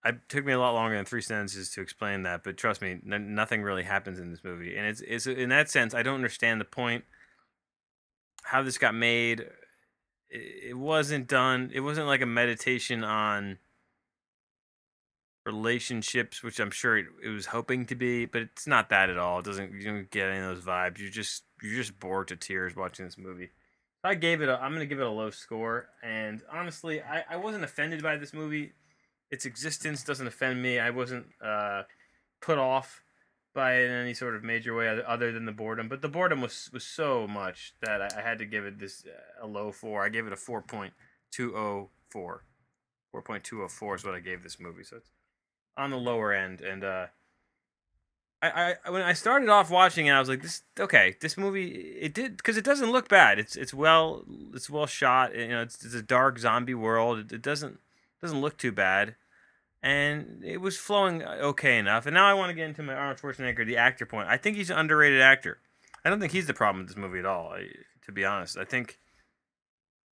it 0.06 0.18
took 0.30 0.46
me 0.46 0.54
a 0.54 0.60
lot 0.60 0.74
longer 0.74 0.96
than 0.96 1.06
three 1.06 1.22
sentences 1.22 1.70
to 1.72 1.82
explain 1.82 2.24
that, 2.24 2.44
but 2.44 2.58
trust 2.58 2.82
me, 2.82 3.00
nothing 3.04 3.62
really 3.62 3.84
happens 3.84 4.20
in 4.20 4.32
this 4.32 4.44
movie, 4.44 4.76
and 4.76 4.88
it's 4.88 5.02
it's 5.02 5.28
in 5.28 5.50
that 5.50 5.70
sense 5.70 5.94
I 5.94 6.04
don't 6.04 6.16
understand 6.16 6.60
the 6.60 6.66
point 6.66 7.04
how 8.44 8.64
this 8.64 8.78
got 8.78 8.96
made. 8.96 9.46
It 10.30 10.78
wasn't 10.78 11.28
done. 11.28 11.72
It 11.74 11.82
wasn't 11.82 12.08
like 12.08 12.22
a 12.22 12.26
meditation 12.26 13.04
on 13.04 13.60
relationships, 15.46 16.44
which 16.44 16.60
I'm 16.60 16.72
sure 16.72 16.98
it, 16.98 17.08
it, 17.24 17.30
was 17.30 17.48
hoping 17.48 17.86
to 17.88 17.96
be, 17.96 18.26
but 18.26 18.42
it's 18.42 18.68
not 18.68 18.90
that 18.90 19.10
at 19.10 19.18
all. 19.18 19.40
It 19.40 19.46
doesn't 19.46 19.74
you 19.74 19.84
don't 19.84 20.10
get 20.12 20.30
any 20.30 20.40
of 20.40 20.56
those 20.56 20.64
vibes. 20.64 21.00
You're 21.00 21.10
just 21.10 21.44
you're 21.62 21.76
just 21.76 22.00
bored 22.00 22.28
to 22.30 22.36
tears 22.36 22.76
watching 22.76 23.06
this 23.06 23.18
movie. 23.18 23.50
I 24.04 24.16
gave 24.16 24.42
it 24.42 24.50
a 24.50 24.60
I'm 24.60 24.74
gonna 24.74 24.86
give 24.86 25.00
it 25.00 25.06
a 25.06 25.12
low 25.12 25.30
score, 25.30 25.90
and 26.02 26.42
honestly, 26.52 27.02
I, 27.02 27.24
I 27.30 27.36
wasn't 27.38 27.64
offended 27.64 28.02
by 28.02 28.18
this 28.18 28.34
movie. 28.34 28.74
Its 29.32 29.46
existence 29.46 30.04
doesn't 30.04 30.28
offend 30.28 30.62
me. 30.62 30.78
I 30.78 30.90
wasn't 30.90 31.28
uh, 31.44 31.84
put 32.42 32.58
off 32.58 33.02
by 33.54 33.76
it 33.76 33.86
in 33.86 33.92
any 33.92 34.14
sort 34.14 34.36
of 34.36 34.44
major 34.44 34.76
way 34.76 35.02
other 35.08 35.32
than 35.32 35.46
the 35.46 35.52
boredom. 35.52 35.88
But 35.90 36.02
the 36.02 36.10
boredom 36.10 36.42
was 36.42 36.70
was 36.72 36.84
so 36.84 37.28
much 37.28 37.74
that 37.82 38.02
I, 38.02 38.10
I 38.20 38.22
had 38.22 38.40
to 38.40 38.46
give 38.46 38.66
it 38.66 38.80
this 38.80 39.06
uh, 39.06 39.46
a 39.46 39.48
low 39.48 39.72
four. 39.72 40.04
I 40.04 40.10
gave 40.10 40.28
it 40.28 40.34
a 40.34 40.38
four 40.38 40.62
point 40.62 40.94
two 41.32 41.56
oh 41.56 41.90
four. 42.10 42.44
4.204 43.14 43.96
is 43.96 44.06
what 44.06 44.16
I 44.16 44.20
gave 44.20 44.44
this 44.44 44.60
movie. 44.60 44.84
So 44.84 44.98
it's 44.98 45.10
on 45.78 45.92
the 45.92 45.98
lower 45.98 46.34
end, 46.34 46.62
and 46.62 46.84
uh, 46.84 47.08
I, 48.42 48.76
I 48.86 48.90
when 48.90 49.02
I 49.02 49.14
started 49.14 49.50
off 49.50 49.70
watching 49.70 50.08
it, 50.08 50.12
I 50.12 50.20
was 50.20 50.30
like, 50.30 50.42
this 50.42 50.64
okay, 50.80 51.16
this 51.22 51.38
movie 51.38 51.70
it 51.70 52.14
did 52.14 52.38
because 52.38 52.58
it 52.58 52.66
doesn't 52.66 52.92
look 52.92 53.10
bad. 53.10 53.40
It's 53.40 53.56
it's 53.56 53.74
well 53.74 54.26
it's 54.54 54.70
well 54.70 54.86
shot. 54.86 55.36
You 55.36 55.50
know, 55.50 55.62
it's, 55.62 55.84
it's 55.84 55.94
a 55.94 56.02
dark 56.02 56.40
zombie 56.40 56.74
world. 56.74 57.20
It, 57.20 57.32
it 57.32 57.42
doesn't 57.42 57.80
doesn't 58.22 58.42
look 58.42 58.58
too 58.58 58.72
bad, 58.72 59.16
and 59.82 60.44
it 60.44 60.58
was 60.58 60.78
flowing 60.78 61.24
uh, 61.24 61.38
okay 61.42 61.78
enough. 61.78 62.06
And 62.06 62.14
now 62.14 62.28
I 62.28 62.34
want 62.34 62.50
to 62.50 62.54
get 62.54 62.68
into 62.68 62.84
my 62.84 62.94
Arnold 62.94 63.20
Schwarzenegger, 63.20 63.66
the 63.66 63.78
actor 63.78 64.06
point. 64.06 64.28
I 64.28 64.38
think 64.38 64.58
he's 64.58 64.70
an 64.70 64.78
underrated 64.78 65.22
actor. 65.22 65.60
I 66.06 66.10
don't 66.10 66.20
think 66.20 66.32
he's 66.32 66.48
the 66.48 66.54
problem 66.54 66.84
with 66.84 66.90
this 66.90 66.98
movie 66.98 67.20
at 67.20 67.26
all. 67.26 67.56
To 68.06 68.12
be 68.12 68.26
honest, 68.26 68.58
I 68.58 68.66
think 68.66 69.00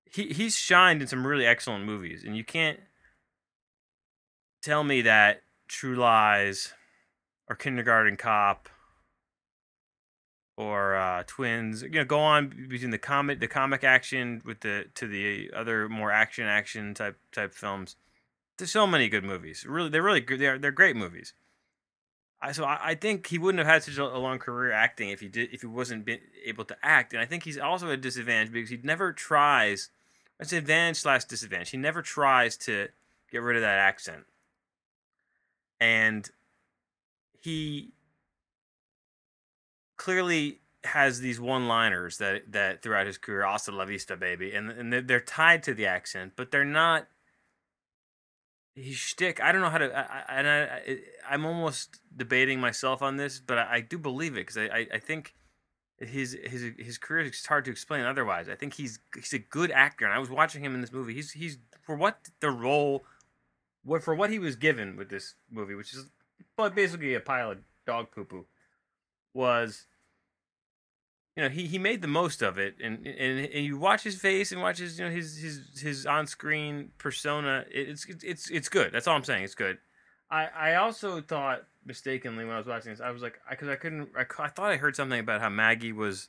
he 0.04 0.28
he's 0.28 0.56
shined 0.56 1.02
in 1.02 1.08
some 1.08 1.26
really 1.26 1.46
excellent 1.46 1.84
movies, 1.84 2.24
and 2.24 2.36
you 2.36 2.44
can't 2.44 2.80
tell 4.62 4.84
me 4.84 5.02
that 5.02 5.42
True 5.68 5.96
Lies 5.96 6.72
or 7.48 7.56
Kindergarten 7.56 8.16
Cop 8.16 8.68
or 10.56 10.94
uh, 10.94 11.24
Twins. 11.26 11.82
You 11.82 11.90
know, 11.90 12.04
go 12.04 12.20
on 12.20 12.66
between 12.68 12.90
the 12.90 12.98
comic, 12.98 13.40
the 13.40 13.48
comic 13.48 13.82
action 13.82 14.42
with 14.44 14.60
the 14.60 14.86
to 14.94 15.06
the 15.06 15.50
other 15.54 15.88
more 15.88 16.12
action 16.12 16.46
action 16.46 16.94
type 16.94 17.18
type 17.32 17.54
films. 17.54 17.96
There's 18.60 18.70
so 18.70 18.86
many 18.86 19.08
good 19.08 19.24
movies. 19.24 19.66
Really, 19.66 19.88
they're 19.90 20.02
really 20.02 20.20
good. 20.20 20.40
They're 20.40 20.58
they're 20.58 20.70
great 20.70 20.96
movies. 20.96 21.34
I, 22.42 22.52
so 22.52 22.64
I, 22.64 22.78
I 22.82 22.94
think 22.94 23.26
he 23.26 23.36
wouldn't 23.38 23.58
have 23.58 23.66
had 23.66 23.82
such 23.82 23.98
a, 23.98 24.04
a, 24.04 24.16
long 24.16 24.38
career 24.38 24.72
acting 24.72 25.10
if 25.10 25.20
he 25.20 25.28
did 25.28 25.50
if 25.52 25.60
he 25.60 25.66
wasn't 25.66 26.04
been 26.06 26.20
able 26.44 26.64
to 26.66 26.76
act. 26.82 27.12
And 27.12 27.20
I 27.20 27.26
think 27.26 27.42
he's 27.42 27.58
also 27.58 27.88
at 27.88 27.92
a 27.92 27.96
disadvantage 27.98 28.52
because 28.52 28.70
he 28.70 28.78
never 28.82 29.12
tries. 29.12 29.90
It's 30.38 30.52
an 30.52 30.58
advantage 30.58 30.98
slash 30.98 31.24
disadvantage. 31.24 31.70
He 31.70 31.76
never 31.76 32.00
tries 32.00 32.56
to 32.58 32.88
get 33.30 33.42
rid 33.42 33.56
of 33.56 33.62
that 33.62 33.78
accent 33.78 34.24
and 35.80 36.30
he 37.40 37.92
clearly 39.96 40.60
has 40.84 41.20
these 41.20 41.40
one-liners 41.40 42.18
that 42.18 42.52
that 42.52 42.82
throughout 42.82 43.06
his 43.06 43.18
career, 43.18 43.44
"Hasta 43.44 43.72
la 43.72 43.84
vista, 43.84 44.16
baby," 44.16 44.52
and 44.52 44.70
and 44.70 44.92
they're 44.92 45.20
tied 45.20 45.62
to 45.64 45.74
the 45.74 45.86
accent, 45.86 46.34
but 46.36 46.50
they're 46.50 46.64
not. 46.64 47.08
His 48.74 48.96
shtick, 48.96 49.42
I 49.42 49.52
don't 49.52 49.60
know 49.60 49.70
how 49.70 49.78
to, 49.78 49.96
I, 49.96 50.38
and 50.38 50.48
I, 50.48 50.60
I, 50.62 50.98
I'm 51.28 51.44
almost 51.44 52.00
debating 52.16 52.60
myself 52.60 53.02
on 53.02 53.16
this, 53.16 53.40
but 53.40 53.58
I, 53.58 53.76
I 53.76 53.80
do 53.80 53.98
believe 53.98 54.32
it 54.32 54.46
because 54.46 54.56
I, 54.56 54.64
I, 54.64 54.86
I 54.94 54.98
think 54.98 55.34
his 55.98 56.36
his 56.44 56.72
his 56.78 56.98
career 56.98 57.26
is 57.26 57.44
hard 57.44 57.64
to 57.66 57.70
explain 57.70 58.04
otherwise. 58.04 58.48
I 58.48 58.54
think 58.54 58.74
he's 58.74 59.00
he's 59.14 59.34
a 59.34 59.38
good 59.38 59.70
actor, 59.70 60.06
and 60.06 60.14
I 60.14 60.18
was 60.18 60.30
watching 60.30 60.64
him 60.64 60.74
in 60.74 60.80
this 60.80 60.92
movie. 60.92 61.14
He's 61.14 61.32
he's 61.32 61.58
for 61.82 61.94
what 61.94 62.30
the 62.40 62.50
role 62.50 63.04
what 63.84 64.02
for 64.02 64.14
what 64.14 64.30
he 64.30 64.38
was 64.38 64.56
given 64.56 64.96
with 64.96 65.10
this 65.10 65.34
movie, 65.50 65.74
which 65.74 65.92
is 65.92 66.08
but 66.56 66.74
basically 66.74 67.14
a 67.14 67.20
pile 67.20 67.50
of 67.50 67.58
dog 67.86 68.10
poo 68.12 68.24
poo, 68.24 68.46
was 69.34 69.86
you 71.40 71.46
know 71.48 71.54
he, 71.54 71.66
he 71.66 71.78
made 71.78 72.02
the 72.02 72.08
most 72.08 72.42
of 72.42 72.58
it, 72.58 72.74
and, 72.84 73.06
and 73.06 73.46
and 73.46 73.64
you 73.64 73.78
watch 73.78 74.02
his 74.02 74.16
face 74.16 74.52
and 74.52 74.60
watch 74.60 74.76
his 74.76 74.98
you 74.98 75.06
know 75.06 75.10
his 75.10 75.38
his 75.38 75.80
his 75.80 76.04
on 76.04 76.26
screen 76.26 76.90
persona. 76.98 77.64
It's 77.70 78.04
it's 78.22 78.50
it's 78.50 78.68
good. 78.68 78.92
That's 78.92 79.06
all 79.08 79.16
I'm 79.16 79.24
saying. 79.24 79.44
It's 79.44 79.54
good. 79.54 79.78
I 80.30 80.48
I 80.54 80.74
also 80.74 81.22
thought 81.22 81.62
mistakenly 81.86 82.44
when 82.44 82.52
I 82.54 82.58
was 82.58 82.66
watching 82.66 82.92
this, 82.92 83.00
I 83.00 83.10
was 83.10 83.22
like, 83.22 83.40
because 83.48 83.68
I, 83.68 83.72
I, 83.72 83.76
couldn't, 83.76 84.10
I, 84.14 84.26
I 84.38 84.48
thought 84.48 84.70
I 84.70 84.76
heard 84.76 84.94
something 84.94 85.18
about 85.18 85.40
how 85.40 85.48
Maggie 85.48 85.92
was 85.94 86.28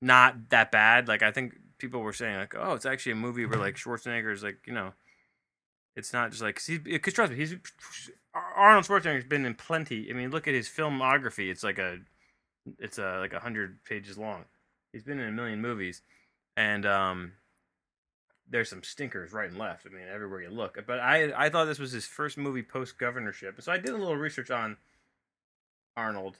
not 0.00 0.50
that 0.50 0.72
bad. 0.72 1.06
Like 1.06 1.22
I 1.22 1.30
think 1.30 1.54
people 1.78 2.00
were 2.00 2.12
saying 2.12 2.36
like, 2.36 2.54
oh, 2.58 2.72
it's 2.74 2.86
actually 2.86 3.12
a 3.12 3.16
movie 3.16 3.46
where 3.46 3.60
like 3.60 3.76
Schwarzenegger 3.76 4.32
is 4.32 4.42
like 4.42 4.58
you 4.66 4.72
know 4.72 4.92
It's 5.94 6.12
not 6.12 6.30
just 6.30 6.42
like 6.42 6.60
because 6.84 7.14
trust 7.14 7.32
me, 7.32 7.38
he's 7.38 7.54
Arnold 8.34 8.84
Schwarzenegger's 8.84 9.24
been 9.24 9.46
in 9.46 9.54
plenty. 9.54 10.10
I 10.10 10.14
mean, 10.14 10.30
look 10.30 10.48
at 10.48 10.54
his 10.54 10.68
filmography. 10.68 11.48
It's 11.48 11.62
like 11.62 11.78
a 11.78 12.00
it's 12.78 12.98
a 12.98 13.18
like 13.20 13.32
a 13.32 13.40
hundred 13.40 13.82
pages 13.84 14.18
long. 14.18 14.44
He's 14.92 15.04
been 15.04 15.18
in 15.18 15.28
a 15.28 15.32
million 15.32 15.60
movies, 15.60 16.02
and 16.56 16.86
um, 16.86 17.32
there's 18.48 18.70
some 18.70 18.82
stinkers 18.82 19.32
right 19.32 19.48
and 19.48 19.58
left. 19.58 19.86
I 19.86 19.94
mean, 19.94 20.06
everywhere 20.12 20.42
you 20.42 20.50
look. 20.50 20.78
But 20.86 21.00
I 21.00 21.32
I 21.36 21.50
thought 21.50 21.66
this 21.66 21.78
was 21.78 21.92
his 21.92 22.06
first 22.06 22.38
movie 22.38 22.62
post 22.62 22.98
governorship, 22.98 23.60
so 23.60 23.72
I 23.72 23.78
did 23.78 23.90
a 23.90 23.96
little 23.96 24.16
research 24.16 24.50
on 24.50 24.76
Arnold, 25.96 26.36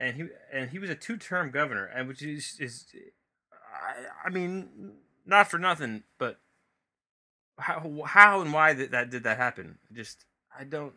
and 0.00 0.16
he 0.16 0.24
and 0.52 0.70
he 0.70 0.78
was 0.78 0.90
a 0.90 0.94
two 0.94 1.16
term 1.16 1.50
governor, 1.50 1.86
and 1.86 2.08
which 2.08 2.22
is 2.22 2.56
is 2.60 2.86
I, 3.52 4.26
I 4.26 4.30
mean 4.30 4.94
not 5.26 5.50
for 5.50 5.58
nothing, 5.58 6.02
but 6.18 6.40
how 7.58 8.02
how 8.06 8.40
and 8.40 8.52
why 8.52 8.72
that, 8.74 8.90
that 8.92 9.10
did 9.10 9.24
that 9.24 9.36
happen? 9.36 9.78
Just 9.92 10.24
I 10.58 10.64
don't. 10.64 10.94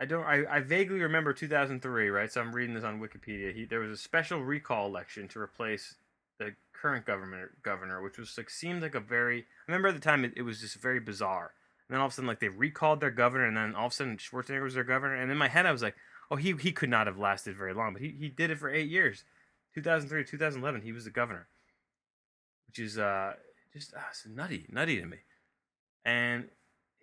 I 0.00 0.06
don't. 0.06 0.24
I, 0.24 0.44
I 0.50 0.60
vaguely 0.60 1.00
remember 1.00 1.32
2003, 1.32 2.08
right? 2.08 2.32
So 2.32 2.40
I'm 2.40 2.52
reading 2.52 2.74
this 2.74 2.84
on 2.84 3.00
Wikipedia. 3.00 3.54
He, 3.54 3.64
there 3.64 3.80
was 3.80 3.90
a 3.90 3.96
special 3.96 4.42
recall 4.42 4.86
election 4.86 5.28
to 5.28 5.40
replace 5.40 5.94
the 6.38 6.54
current 6.72 7.06
government 7.06 7.62
governor, 7.62 8.02
which 8.02 8.18
was 8.18 8.36
like 8.36 8.50
seemed 8.50 8.82
like 8.82 8.94
a 8.94 9.00
very. 9.00 9.40
I 9.40 9.72
remember 9.72 9.88
at 9.88 9.94
the 9.94 10.00
time 10.00 10.24
it, 10.24 10.32
it 10.36 10.42
was 10.42 10.60
just 10.60 10.76
very 10.76 11.00
bizarre. 11.00 11.52
And 11.88 11.94
then 11.94 12.00
all 12.00 12.06
of 12.06 12.12
a 12.12 12.14
sudden, 12.14 12.26
like 12.26 12.40
they 12.40 12.48
recalled 12.48 13.00
their 13.00 13.10
governor, 13.10 13.46
and 13.46 13.56
then 13.56 13.74
all 13.74 13.86
of 13.86 13.92
a 13.92 13.94
sudden 13.94 14.16
Schwarzenegger 14.16 14.64
was 14.64 14.74
their 14.74 14.84
governor. 14.84 15.14
And 15.14 15.30
in 15.30 15.38
my 15.38 15.48
head, 15.48 15.66
I 15.66 15.72
was 15.72 15.82
like, 15.82 15.94
oh, 16.30 16.36
he 16.36 16.52
he 16.52 16.72
could 16.72 16.90
not 16.90 17.06
have 17.06 17.18
lasted 17.18 17.56
very 17.56 17.72
long, 17.72 17.92
but 17.92 18.02
he 18.02 18.16
he 18.18 18.28
did 18.28 18.50
it 18.50 18.58
for 18.58 18.70
eight 18.70 18.90
years, 18.90 19.22
2003 19.74 20.24
to 20.24 20.30
2011. 20.30 20.82
He 20.82 20.92
was 20.92 21.04
the 21.04 21.10
governor, 21.10 21.46
which 22.66 22.80
is 22.80 22.98
uh 22.98 23.34
just 23.72 23.94
uh, 23.94 24.00
nutty, 24.28 24.66
nutty 24.70 25.00
to 25.00 25.06
me. 25.06 25.18
And 26.04 26.48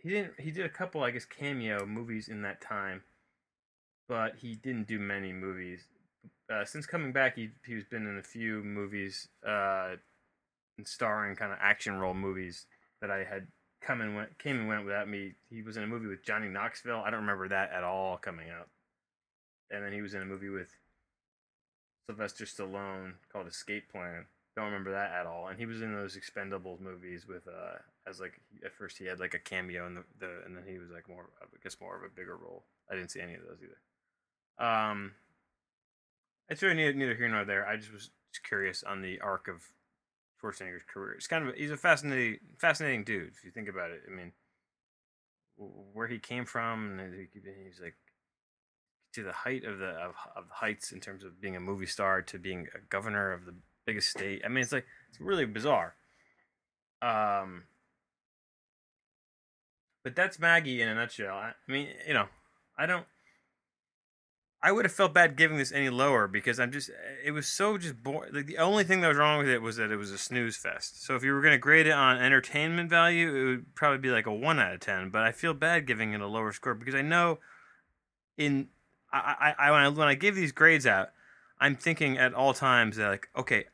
he 0.01 0.09
didn't. 0.09 0.39
He 0.39 0.51
did 0.51 0.65
a 0.65 0.69
couple, 0.69 1.03
I 1.03 1.11
guess, 1.11 1.25
cameo 1.25 1.85
movies 1.85 2.27
in 2.27 2.41
that 2.41 2.61
time, 2.61 3.03
but 4.07 4.35
he 4.37 4.55
didn't 4.55 4.87
do 4.87 4.99
many 4.99 5.31
movies. 5.31 5.85
Uh, 6.51 6.65
since 6.65 6.85
coming 6.85 7.11
back, 7.11 7.35
he 7.35 7.49
he's 7.65 7.85
been 7.85 8.07
in 8.07 8.17
a 8.17 8.23
few 8.23 8.63
movies, 8.63 9.27
uh, 9.47 9.95
starring 10.83 11.35
kind 11.35 11.51
of 11.51 11.59
action 11.61 11.99
role 11.99 12.13
movies 12.13 12.65
that 13.01 13.11
I 13.11 13.23
had 13.23 13.47
come 13.81 14.01
and 14.01 14.15
went, 14.15 14.37
came 14.37 14.57
and 14.59 14.67
went 14.67 14.85
without 14.85 15.09
me. 15.09 15.33
He 15.49 15.61
was 15.61 15.77
in 15.77 15.83
a 15.83 15.87
movie 15.87 16.07
with 16.07 16.23
Johnny 16.23 16.47
Knoxville. 16.47 17.03
I 17.05 17.09
don't 17.09 17.21
remember 17.21 17.47
that 17.49 17.71
at 17.71 17.83
all 17.83 18.17
coming 18.17 18.49
out. 18.49 18.69
And 19.69 19.83
then 19.83 19.93
he 19.93 20.01
was 20.01 20.13
in 20.13 20.21
a 20.21 20.25
movie 20.25 20.49
with 20.49 20.69
Sylvester 22.05 22.45
Stallone 22.45 23.13
called 23.31 23.47
Escape 23.47 23.91
Plan. 23.91 24.25
Don't 24.55 24.65
remember 24.65 24.91
that 24.91 25.11
at 25.11 25.25
all. 25.25 25.47
And 25.47 25.57
he 25.57 25.65
was 25.65 25.81
in 25.81 25.93
those 25.93 26.17
Expendables 26.17 26.81
movies 26.81 27.25
with 27.27 27.47
uh 27.47 27.77
as 28.07 28.19
like 28.19 28.41
at 28.65 28.73
first 28.73 28.97
he 28.97 29.05
had 29.05 29.19
like 29.19 29.33
a 29.33 29.39
cameo 29.39 29.87
in 29.87 29.95
the, 29.95 30.03
the 30.19 30.41
and 30.45 30.55
then 30.55 30.63
he 30.67 30.77
was 30.77 30.89
like 30.89 31.07
more 31.07 31.29
I 31.41 31.45
guess 31.63 31.77
more 31.79 31.95
of 31.95 32.03
a 32.03 32.13
bigger 32.13 32.35
role. 32.35 32.63
I 32.89 32.95
didn't 32.95 33.11
see 33.11 33.21
any 33.21 33.35
of 33.35 33.41
those 33.47 33.59
either. 33.63 34.67
Um, 34.67 35.13
it's 36.49 36.61
really 36.61 36.75
neither, 36.75 36.93
neither 36.93 37.15
here 37.15 37.29
nor 37.29 37.45
there. 37.45 37.65
I 37.65 37.77
just 37.77 37.93
was 37.93 38.09
curious 38.47 38.83
on 38.83 39.01
the 39.01 39.19
arc 39.21 39.47
of 39.47 39.63
Schwarzenegger's 40.41 40.83
career. 40.91 41.13
It's 41.13 41.27
kind 41.27 41.47
of 41.47 41.55
he's 41.55 41.71
a 41.71 41.77
fascinating 41.77 42.39
fascinating 42.57 43.03
dude 43.03 43.31
if 43.37 43.45
you 43.45 43.51
think 43.51 43.69
about 43.69 43.91
it. 43.91 44.01
I 44.07 44.13
mean, 44.13 44.33
where 45.93 46.07
he 46.07 46.19
came 46.19 46.45
from, 46.45 46.99
and 46.99 47.13
he's 47.13 47.79
like 47.81 47.95
to 49.13 49.23
the 49.23 49.31
height 49.31 49.63
of 49.63 49.79
the 49.79 49.89
of, 49.89 50.15
of 50.35 50.45
heights 50.49 50.91
in 50.91 50.99
terms 50.99 51.23
of 51.23 51.41
being 51.41 51.55
a 51.55 51.59
movie 51.59 51.85
star 51.85 52.21
to 52.21 52.39
being 52.39 52.67
a 52.75 52.79
governor 52.89 53.31
of 53.31 53.45
the 53.45 53.55
biggest 53.85 54.09
state. 54.09 54.41
I 54.45 54.47
mean, 54.47 54.63
it's 54.63 54.71
like 54.71 54.85
it's 55.09 55.19
really 55.19 55.45
bizarre. 55.45 55.95
Um, 57.01 57.63
but 60.03 60.15
that's 60.15 60.39
Maggie 60.39 60.81
in 60.81 60.87
a 60.87 60.95
nutshell. 60.95 61.35
I, 61.35 61.53
I 61.67 61.71
mean, 61.71 61.87
you 62.07 62.13
know, 62.13 62.27
I 62.77 62.85
don't. 62.85 63.05
I 64.63 64.71
would 64.71 64.85
have 64.85 64.91
felt 64.91 65.11
bad 65.11 65.37
giving 65.37 65.57
this 65.57 65.71
any 65.71 65.89
lower 65.89 66.27
because 66.27 66.59
I'm 66.59 66.71
just. 66.71 66.91
It 67.23 67.31
was 67.31 67.47
so 67.47 67.77
just 67.77 68.03
boring. 68.03 68.33
Like 68.33 68.45
the 68.45 68.59
only 68.59 68.83
thing 68.83 69.01
that 69.01 69.07
was 69.07 69.17
wrong 69.17 69.39
with 69.39 69.49
it 69.49 69.61
was 69.61 69.77
that 69.77 69.91
it 69.91 69.95
was 69.95 70.11
a 70.11 70.17
snooze 70.17 70.55
fest. 70.55 71.03
So 71.03 71.15
if 71.15 71.23
you 71.23 71.33
were 71.33 71.41
gonna 71.41 71.57
grade 71.57 71.87
it 71.87 71.91
on 71.91 72.17
entertainment 72.17 72.89
value, 72.89 73.35
it 73.35 73.45
would 73.45 73.75
probably 73.75 73.97
be 73.97 74.11
like 74.11 74.27
a 74.27 74.33
one 74.33 74.59
out 74.59 74.73
of 74.73 74.79
ten. 74.79 75.09
But 75.09 75.23
I 75.23 75.31
feel 75.31 75.53
bad 75.53 75.87
giving 75.87 76.13
it 76.13 76.21
a 76.21 76.27
lower 76.27 76.51
score 76.51 76.75
because 76.75 76.95
I 76.95 77.01
know, 77.01 77.39
in 78.37 78.67
I 79.11 79.53
I, 79.59 79.67
I 79.67 79.71
when 79.71 79.81
I 79.81 79.89
when 79.89 80.07
I 80.07 80.15
give 80.15 80.35
these 80.35 80.51
grades 80.51 80.85
out, 80.85 81.09
I'm 81.61 81.75
thinking 81.75 82.17
at 82.17 82.33
all 82.33 82.53
times 82.53 82.97
that 82.97 83.07
like 83.07 83.29
okay, 83.37 83.65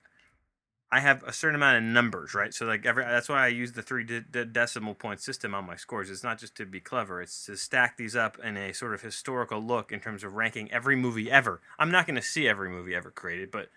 I 0.91 0.99
have 0.99 1.23
a 1.23 1.31
certain 1.31 1.55
amount 1.55 1.77
of 1.77 1.83
numbers, 1.83 2.33
right? 2.33 2.53
So 2.53 2.65
like 2.65 2.85
every 2.85 3.03
that's 3.05 3.29
why 3.29 3.45
I 3.45 3.47
use 3.47 3.71
the 3.71 3.81
three 3.81 4.03
de- 4.03 4.21
de- 4.21 4.45
decimal 4.45 4.93
point 4.93 5.21
system 5.21 5.55
on 5.55 5.65
my 5.65 5.77
scores. 5.77 6.09
It's 6.09 6.23
not 6.23 6.37
just 6.37 6.55
to 6.57 6.65
be 6.65 6.81
clever; 6.81 7.21
it's 7.21 7.45
to 7.45 7.55
stack 7.55 7.95
these 7.95 8.15
up 8.15 8.37
in 8.43 8.57
a 8.57 8.73
sort 8.73 8.93
of 8.93 9.01
historical 9.01 9.61
look 9.61 9.93
in 9.93 10.01
terms 10.01 10.23
of 10.25 10.33
ranking 10.33 10.69
every 10.71 10.97
movie 10.97 11.31
ever. 11.31 11.61
I'm 11.79 11.89
not 11.89 12.05
going 12.05 12.17
to 12.17 12.21
see 12.21 12.47
every 12.47 12.69
movie 12.69 12.93
ever 12.93 13.09
created, 13.09 13.51
but 13.51 13.69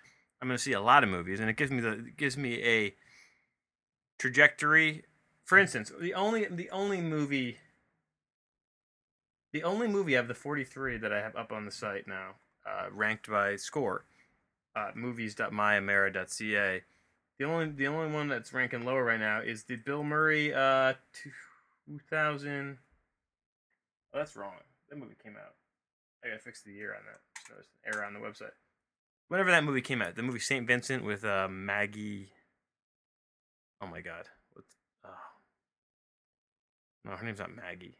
I'm 0.43 0.49
going 0.49 0.59
to 0.59 0.63
see 0.63 0.73
a 0.73 0.81
lot 0.81 1.05
of 1.05 1.09
movies, 1.09 1.39
and 1.39 1.49
it 1.49 1.57
gives 1.57 1.71
me 1.71 1.81
the 1.81 1.93
it 1.93 2.17
gives 2.17 2.37
me 2.37 2.63
a 2.65 2.95
trajectory. 4.19 5.05
For 5.45 5.57
mm. 5.57 5.63
instance, 5.63 5.93
the 6.01 6.15
only 6.15 6.47
the 6.47 6.71
only 6.71 7.01
movie 7.01 7.59
the 9.53 9.63
only 9.63 9.89
movie 9.89 10.15
of 10.15 10.29
the 10.29 10.35
43 10.35 10.99
that 10.99 11.13
I 11.13 11.21
have 11.21 11.35
up 11.35 11.53
on 11.53 11.65
the 11.65 11.73
site 11.73 12.07
now, 12.07 12.37
uh, 12.71 12.87
ranked 12.93 13.29
by 13.29 13.57
score, 13.57 14.05
uh, 14.77 14.91
movies.myamera.ca 14.95 16.83
the 17.41 17.47
only 17.47 17.71
the 17.71 17.87
only 17.87 18.13
one 18.15 18.29
that's 18.29 18.53
ranking 18.53 18.85
lower 18.85 19.03
right 19.03 19.19
now 19.19 19.41
is 19.41 19.65
the 19.65 19.77
Bill 19.77 20.05
Murray 20.05 20.53
uh 20.53 20.93
2000. 21.87 22.77
Oh, 24.13 24.19
that's 24.19 24.37
wrong. 24.37 24.53
That 24.91 24.99
movie 24.99 25.17
came 25.25 25.37
out. 25.37 25.55
I 26.23 26.29
gotta 26.29 26.41
fix 26.41 26.63
the 26.63 26.71
year 26.71 26.95
on 26.95 27.01
that. 27.07 27.57
Just 27.57 27.71
an 27.87 27.95
error 27.95 28.05
on 28.05 28.13
the 28.13 28.21
website. 28.21 28.53
Whenever 29.29 29.51
that 29.53 29.65
movie 29.65 29.81
came 29.81 30.03
out, 30.03 30.17
the 30.17 30.23
movie 30.23 30.39
Saint 30.39 30.67
Vincent 30.67 31.03
with 31.03 31.25
uh, 31.25 31.49
Maggie. 31.51 32.29
Oh 33.81 33.87
my 33.87 34.03
God! 34.03 34.27
Oh. 35.03 35.09
No, 37.07 37.13
her 37.13 37.25
name's 37.25 37.39
not 37.39 37.57
Maggie. 37.57 37.97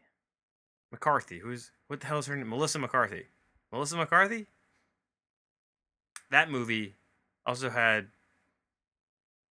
McCarthy. 0.91 1.39
Who's 1.39 1.71
what 1.87 1.99
the 1.99 2.05
hell 2.05 2.19
is 2.19 2.27
her 2.27 2.35
name? 2.35 2.49
Melissa 2.49 2.77
McCarthy. 2.77 3.25
Melissa 3.71 3.97
McCarthy. 3.97 4.45
That 6.31 6.49
movie 6.49 6.95
also 7.45 7.69
had 7.69 8.07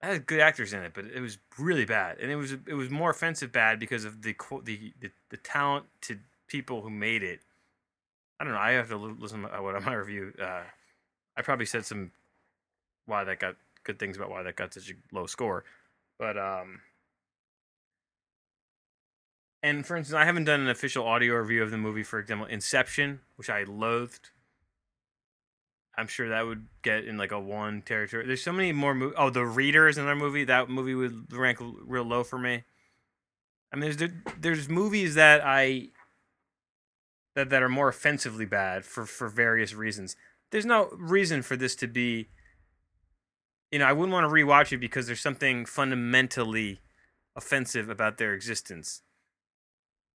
had 0.02 0.26
good 0.26 0.40
actors 0.40 0.74
in 0.74 0.82
it, 0.82 0.94
but 0.94 1.06
it 1.06 1.20
was 1.20 1.38
really 1.58 1.86
bad, 1.86 2.20
and 2.20 2.32
it 2.32 2.36
was 2.36 2.54
it 2.54 2.74
was 2.74 2.90
more 2.90 3.10
offensive 3.10 3.52
bad 3.52 3.80
because 3.80 4.06
of 4.06 4.22
the 4.22 4.36
the 4.64 4.94
the, 5.00 5.12
the 5.30 5.38
talented 5.38 6.22
people 6.48 6.82
who 6.82 6.90
made 6.90 7.24
it. 7.24 7.42
I 8.40 8.46
don't 8.46 8.54
know. 8.54 8.60
I 8.60 8.72
have 8.72 8.90
to 8.90 8.98
listen 8.98 9.42
to 9.42 9.62
what 9.62 9.82
my 9.86 9.94
review. 9.94 10.34
Uh, 10.42 10.64
I 11.36 11.42
probably 11.42 11.66
said 11.66 11.86
some 11.86 12.12
why 13.06 13.24
that 13.24 13.40
got 13.40 13.56
good 13.84 14.00
things 14.00 14.16
about 14.18 14.30
why 14.30 14.44
that 14.44 14.56
got 14.56 14.74
such 14.74 14.90
a 14.90 15.16
low 15.16 15.26
score, 15.26 15.64
but 16.18 16.38
um. 16.38 16.82
And 19.62 19.86
for 19.86 19.98
instance, 19.98 20.16
I 20.16 20.24
haven't 20.24 20.46
done 20.46 20.62
an 20.62 20.70
official 20.70 21.06
audio 21.06 21.36
review 21.36 21.62
of 21.62 21.70
the 21.70 21.78
movie. 21.78 22.04
For 22.04 22.18
example, 22.18 22.48
Inception, 22.48 23.20
which 23.36 23.50
I 23.50 23.64
loathed. 23.64 24.30
I'm 26.00 26.08
sure 26.08 26.30
that 26.30 26.46
would 26.46 26.66
get 26.82 27.06
in 27.06 27.18
like 27.18 27.34
a 27.34 27.40
one 27.40 27.82
territory. 27.82 28.26
There's 28.26 28.42
so 28.42 28.54
many 28.54 28.72
more. 28.72 28.96
Mo- 28.96 29.14
oh, 29.18 29.30
the 29.30 29.46
Reader 29.46 29.88
is 29.90 29.98
another 29.98 30.16
movie. 30.16 30.46
That 30.46 30.70
movie 30.70 30.96
would 30.96 31.34
rank 31.34 31.58
real 31.60 32.04
low 32.04 32.24
for 32.24 32.40
me. 32.40 32.64
I 33.74 33.76
mean, 33.76 33.96
there's 33.96 34.12
there's 34.40 34.70
movies 34.70 35.16
that 35.16 35.42
I 35.44 35.90
that 37.36 37.50
that 37.50 37.62
are 37.62 37.70
more 37.70 37.90
offensively 37.90 38.46
bad 38.46 38.86
for 38.86 39.06
for 39.06 39.28
various 39.28 39.74
reasons. 39.74 40.16
There's 40.52 40.66
no 40.66 40.90
reason 40.94 41.42
for 41.42 41.58
this 41.58 41.76
to 41.76 41.88
be. 41.88 42.30
You 43.72 43.80
know, 43.80 43.86
I 43.86 43.94
wouldn't 43.94 44.14
want 44.14 44.24
to 44.24 44.34
rewatch 44.34 44.72
it 44.72 44.78
because 44.78 45.06
there's 45.06 45.20
something 45.20 45.66
fundamentally 45.66 46.80
offensive 47.36 47.90
about 47.90 48.18
their 48.18 48.34
existence. 48.34 49.02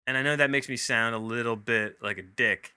And 0.06 0.16
I 0.16 0.22
know 0.22 0.34
that 0.34 0.50
makes 0.50 0.68
me 0.68 0.76
sound 0.76 1.14
a 1.14 1.18
little 1.18 1.56
bit 1.56 1.98
like 2.02 2.18
a 2.18 2.22
dick 2.22 2.74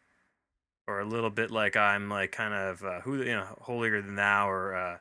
or 0.87 0.99
a 0.99 1.05
little 1.05 1.29
bit 1.29 1.51
like 1.51 1.75
I'm 1.75 2.09
like 2.09 2.31
kind 2.31 2.53
of 2.53 2.83
uh, 2.83 3.01
who 3.01 3.17
you 3.17 3.35
know 3.35 3.45
holier 3.61 4.01
than 4.01 4.15
thou 4.15 4.49
or 4.49 4.75
uh, 4.75 4.97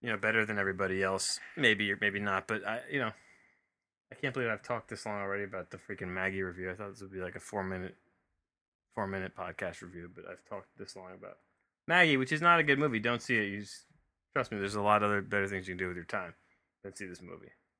you 0.00 0.10
know 0.10 0.16
better 0.16 0.46
than 0.46 0.58
everybody 0.58 1.02
else. 1.02 1.40
Maybe 1.56 1.90
or 1.92 1.98
maybe 2.00 2.20
not, 2.20 2.46
but 2.46 2.66
I 2.66 2.80
you 2.90 3.00
know 3.00 3.12
I 4.10 4.14
can't 4.14 4.32
believe 4.32 4.48
I've 4.48 4.62
talked 4.62 4.88
this 4.88 5.04
long 5.04 5.20
already 5.20 5.44
about 5.44 5.70
the 5.70 5.78
freaking 5.78 6.08
Maggie 6.08 6.42
review. 6.42 6.70
I 6.70 6.74
thought 6.74 6.90
this 6.90 7.02
would 7.02 7.12
be 7.12 7.20
like 7.20 7.34
a 7.34 7.40
four 7.40 7.64
minute 7.64 7.96
four 8.94 9.06
minute 9.06 9.32
podcast 9.36 9.82
review, 9.82 10.10
but 10.14 10.24
I've 10.30 10.44
talked 10.48 10.68
this 10.78 10.96
long 10.96 11.12
about 11.14 11.38
Maggie, 11.86 12.16
which 12.16 12.32
is 12.32 12.40
not 12.40 12.60
a 12.60 12.62
good 12.62 12.78
movie. 12.78 12.98
Don't 12.98 13.22
see 13.22 13.36
it. 13.36 13.48
You 13.48 13.60
just, 13.60 13.84
trust 14.32 14.52
me. 14.52 14.58
There's 14.58 14.74
a 14.74 14.82
lot 14.82 15.02
of 15.02 15.10
other 15.10 15.20
better 15.20 15.46
things 15.46 15.68
you 15.68 15.74
can 15.74 15.78
do 15.78 15.88
with 15.88 15.96
your 15.96 16.06
time 16.06 16.34
than 16.82 16.94
see 16.94 17.06
this 17.06 17.22
movie. 17.22 17.50